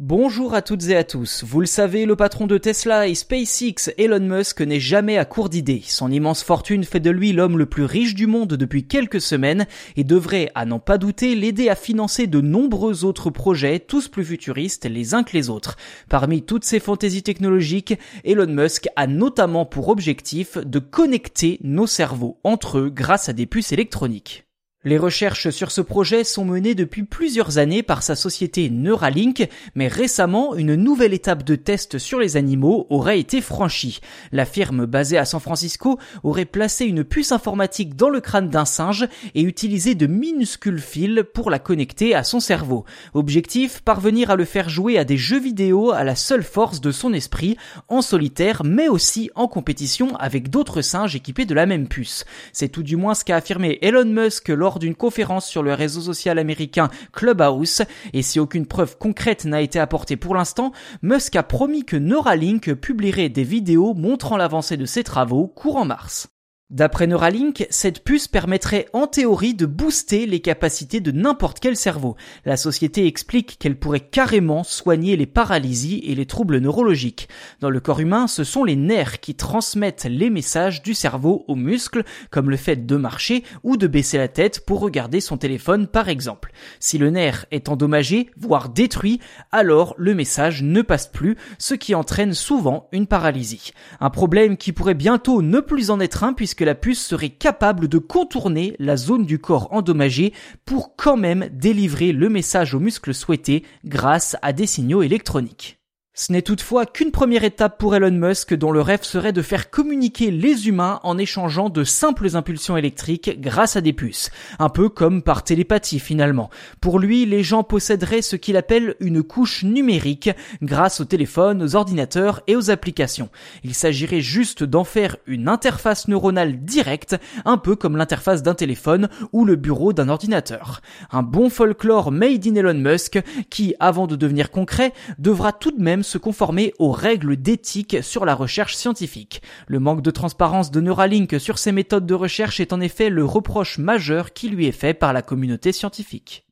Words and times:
Bonjour 0.00 0.54
à 0.54 0.60
toutes 0.60 0.88
et 0.88 0.96
à 0.96 1.04
tous. 1.04 1.44
Vous 1.44 1.60
le 1.60 1.66
savez, 1.66 2.04
le 2.04 2.16
patron 2.16 2.48
de 2.48 2.58
Tesla 2.58 3.06
et 3.06 3.14
SpaceX, 3.14 3.92
Elon 3.96 4.18
Musk, 4.18 4.60
n'est 4.60 4.80
jamais 4.80 5.18
à 5.18 5.24
court 5.24 5.48
d'idées. 5.48 5.84
Son 5.86 6.10
immense 6.10 6.42
fortune 6.42 6.82
fait 6.82 6.98
de 6.98 7.10
lui 7.10 7.32
l'homme 7.32 7.56
le 7.56 7.66
plus 7.66 7.84
riche 7.84 8.16
du 8.16 8.26
monde 8.26 8.54
depuis 8.54 8.88
quelques 8.88 9.20
semaines 9.20 9.68
et 9.94 10.02
devrait, 10.02 10.50
à 10.56 10.64
n'en 10.66 10.80
pas 10.80 10.98
douter, 10.98 11.36
l'aider 11.36 11.68
à 11.68 11.76
financer 11.76 12.26
de 12.26 12.40
nombreux 12.40 13.04
autres 13.04 13.30
projets, 13.30 13.78
tous 13.78 14.08
plus 14.08 14.24
futuristes 14.24 14.84
les 14.84 15.14
uns 15.14 15.22
que 15.22 15.36
les 15.36 15.48
autres. 15.48 15.76
Parmi 16.08 16.42
toutes 16.42 16.64
ces 16.64 16.80
fantaisies 16.80 17.22
technologiques, 17.22 17.94
Elon 18.24 18.48
Musk 18.48 18.88
a 18.96 19.06
notamment 19.06 19.64
pour 19.64 19.90
objectif 19.90 20.58
de 20.58 20.80
connecter 20.80 21.60
nos 21.62 21.86
cerveaux 21.86 22.40
entre 22.42 22.78
eux 22.78 22.90
grâce 22.90 23.28
à 23.28 23.32
des 23.32 23.46
puces 23.46 23.70
électroniques. 23.70 24.43
Les 24.86 24.98
recherches 24.98 25.48
sur 25.48 25.70
ce 25.70 25.80
projet 25.80 26.24
sont 26.24 26.44
menées 26.44 26.74
depuis 26.74 27.04
plusieurs 27.04 27.56
années 27.56 27.82
par 27.82 28.02
sa 28.02 28.14
société 28.14 28.68
Neuralink, 28.68 29.48
mais 29.74 29.88
récemment, 29.88 30.54
une 30.54 30.74
nouvelle 30.74 31.14
étape 31.14 31.42
de 31.42 31.56
test 31.56 31.96
sur 31.96 32.18
les 32.18 32.36
animaux 32.36 32.86
aurait 32.90 33.18
été 33.18 33.40
franchie. 33.40 34.00
La 34.30 34.44
firme 34.44 34.84
basée 34.84 35.16
à 35.16 35.24
San 35.24 35.40
Francisco 35.40 35.98
aurait 36.22 36.44
placé 36.44 36.84
une 36.84 37.02
puce 37.02 37.32
informatique 37.32 37.96
dans 37.96 38.10
le 38.10 38.20
crâne 38.20 38.50
d'un 38.50 38.66
singe 38.66 39.08
et 39.34 39.40
utilisé 39.40 39.94
de 39.94 40.06
minuscules 40.06 40.78
fils 40.78 41.22
pour 41.32 41.50
la 41.50 41.58
connecter 41.58 42.14
à 42.14 42.22
son 42.22 42.38
cerveau. 42.38 42.84
Objectif, 43.14 43.80
parvenir 43.80 44.28
à 44.28 44.36
le 44.36 44.44
faire 44.44 44.68
jouer 44.68 44.98
à 44.98 45.06
des 45.06 45.16
jeux 45.16 45.40
vidéo 45.40 45.92
à 45.92 46.04
la 46.04 46.14
seule 46.14 46.44
force 46.44 46.82
de 46.82 46.92
son 46.92 47.14
esprit, 47.14 47.56
en 47.88 48.02
solitaire, 48.02 48.60
mais 48.66 48.88
aussi 48.88 49.30
en 49.34 49.48
compétition 49.48 50.14
avec 50.16 50.50
d'autres 50.50 50.82
singes 50.82 51.16
équipés 51.16 51.46
de 51.46 51.54
la 51.54 51.64
même 51.64 51.88
puce. 51.88 52.26
C'est 52.52 52.68
tout 52.68 52.82
du 52.82 52.96
moins 52.96 53.14
ce 53.14 53.24
qu'a 53.24 53.36
affirmé 53.36 53.78
Elon 53.80 54.04
Musk 54.04 54.50
lors 54.50 54.73
d'une 54.78 54.94
conférence 54.94 55.46
sur 55.46 55.62
le 55.62 55.74
réseau 55.74 56.00
social 56.00 56.38
américain 56.38 56.88
Clubhouse, 57.12 57.82
et 58.12 58.22
si 58.22 58.40
aucune 58.40 58.66
preuve 58.66 58.98
concrète 58.98 59.44
n'a 59.44 59.60
été 59.60 59.78
apportée 59.78 60.16
pour 60.16 60.34
l'instant, 60.34 60.72
Musk 61.02 61.36
a 61.36 61.42
promis 61.42 61.84
que 61.84 61.96
Neuralink 61.96 62.74
publierait 62.74 63.28
des 63.28 63.44
vidéos 63.44 63.94
montrant 63.94 64.36
l'avancée 64.36 64.76
de 64.76 64.86
ses 64.86 65.04
travaux 65.04 65.46
courant 65.46 65.84
mars. 65.84 66.33
D'après 66.74 67.06
Neuralink, 67.06 67.68
cette 67.70 68.02
puce 68.02 68.26
permettrait 68.26 68.88
en 68.92 69.06
théorie 69.06 69.54
de 69.54 69.64
booster 69.64 70.26
les 70.26 70.40
capacités 70.40 70.98
de 70.98 71.12
n'importe 71.12 71.60
quel 71.60 71.76
cerveau. 71.76 72.16
La 72.44 72.56
société 72.56 73.06
explique 73.06 73.60
qu'elle 73.60 73.78
pourrait 73.78 74.00
carrément 74.00 74.64
soigner 74.64 75.16
les 75.16 75.26
paralysies 75.26 76.02
et 76.04 76.16
les 76.16 76.26
troubles 76.26 76.58
neurologiques. 76.58 77.28
Dans 77.60 77.70
le 77.70 77.78
corps 77.78 78.00
humain, 78.00 78.26
ce 78.26 78.42
sont 78.42 78.64
les 78.64 78.74
nerfs 78.74 79.20
qui 79.20 79.36
transmettent 79.36 80.08
les 80.10 80.30
messages 80.30 80.82
du 80.82 80.94
cerveau 80.94 81.44
aux 81.46 81.54
muscles, 81.54 82.02
comme 82.32 82.50
le 82.50 82.56
fait 82.56 82.84
de 82.86 82.96
marcher 82.96 83.44
ou 83.62 83.76
de 83.76 83.86
baisser 83.86 84.18
la 84.18 84.26
tête 84.26 84.66
pour 84.66 84.80
regarder 84.80 85.20
son 85.20 85.36
téléphone 85.36 85.86
par 85.86 86.08
exemple. 86.08 86.50
Si 86.80 86.98
le 86.98 87.10
nerf 87.10 87.46
est 87.52 87.68
endommagé, 87.68 88.30
voire 88.36 88.68
détruit, 88.68 89.20
alors 89.52 89.94
le 89.96 90.12
message 90.12 90.64
ne 90.64 90.82
passe 90.82 91.06
plus, 91.06 91.36
ce 91.56 91.74
qui 91.74 91.94
entraîne 91.94 92.34
souvent 92.34 92.88
une 92.90 93.06
paralysie. 93.06 93.70
Un 94.00 94.10
problème 94.10 94.56
qui 94.56 94.72
pourrait 94.72 94.94
bientôt 94.94 95.40
ne 95.40 95.60
plus 95.60 95.90
en 95.90 96.00
être 96.00 96.24
un 96.24 96.32
puisque 96.32 96.63
la 96.64 96.74
puce 96.74 97.04
serait 97.04 97.30
capable 97.30 97.88
de 97.88 97.98
contourner 97.98 98.76
la 98.78 98.96
zone 98.96 99.26
du 99.26 99.38
corps 99.38 99.68
endommagée 99.72 100.32
pour 100.64 100.96
quand 100.96 101.16
même 101.16 101.48
délivrer 101.52 102.12
le 102.12 102.28
message 102.28 102.74
aux 102.74 102.80
muscles 102.80 103.14
souhaités 103.14 103.64
grâce 103.84 104.36
à 104.42 104.52
des 104.52 104.66
signaux 104.66 105.02
électroniques. 105.02 105.78
Ce 106.16 106.30
n'est 106.30 106.42
toutefois 106.42 106.86
qu'une 106.86 107.10
première 107.10 107.42
étape 107.42 107.76
pour 107.76 107.96
Elon 107.96 108.12
Musk 108.12 108.54
dont 108.54 108.70
le 108.70 108.80
rêve 108.80 109.02
serait 109.02 109.32
de 109.32 109.42
faire 109.42 109.68
communiquer 109.68 110.30
les 110.30 110.68
humains 110.68 111.00
en 111.02 111.18
échangeant 111.18 111.70
de 111.70 111.82
simples 111.82 112.36
impulsions 112.36 112.76
électriques 112.76 113.40
grâce 113.40 113.74
à 113.74 113.80
des 113.80 113.92
puces. 113.92 114.30
Un 114.60 114.68
peu 114.68 114.88
comme 114.88 115.22
par 115.22 115.42
télépathie 115.42 115.98
finalement. 115.98 116.50
Pour 116.80 117.00
lui, 117.00 117.26
les 117.26 117.42
gens 117.42 117.64
posséderaient 117.64 118.22
ce 118.22 118.36
qu'il 118.36 118.56
appelle 118.56 118.94
une 119.00 119.24
couche 119.24 119.64
numérique 119.64 120.30
grâce 120.62 121.00
aux 121.00 121.04
téléphones, 121.04 121.64
aux 121.64 121.74
ordinateurs 121.74 122.42
et 122.46 122.54
aux 122.54 122.70
applications. 122.70 123.28
Il 123.64 123.74
s'agirait 123.74 124.20
juste 124.20 124.62
d'en 124.62 124.84
faire 124.84 125.16
une 125.26 125.48
interface 125.48 126.06
neuronale 126.06 126.60
directe, 126.64 127.16
un 127.44 127.58
peu 127.58 127.74
comme 127.74 127.96
l'interface 127.96 128.44
d'un 128.44 128.54
téléphone 128.54 129.08
ou 129.32 129.44
le 129.44 129.56
bureau 129.56 129.92
d'un 129.92 130.08
ordinateur. 130.08 130.80
Un 131.10 131.24
bon 131.24 131.50
folklore 131.50 132.12
made 132.12 132.46
in 132.46 132.54
Elon 132.54 132.74
Musk 132.74 133.20
qui, 133.50 133.74
avant 133.80 134.06
de 134.06 134.14
devenir 134.14 134.52
concret, 134.52 134.92
devra 135.18 135.50
tout 135.50 135.72
de 135.72 135.82
même 135.82 136.03
se 136.04 136.18
conformer 136.18 136.72
aux 136.78 136.92
règles 136.92 137.36
d'éthique 137.36 137.98
sur 138.02 138.24
la 138.24 138.34
recherche 138.34 138.76
scientifique. 138.76 139.42
Le 139.66 139.80
manque 139.80 140.02
de 140.02 140.10
transparence 140.10 140.70
de 140.70 140.80
Neuralink 140.80 141.40
sur 141.40 141.58
ses 141.58 141.72
méthodes 141.72 142.06
de 142.06 142.14
recherche 142.14 142.60
est 142.60 142.72
en 142.72 142.80
effet 142.80 143.10
le 143.10 143.24
reproche 143.24 143.78
majeur 143.78 144.32
qui 144.32 144.48
lui 144.48 144.66
est 144.66 144.72
fait 144.72 144.94
par 144.94 145.12
la 145.12 145.22
communauté 145.22 145.72
scientifique. 145.72 146.46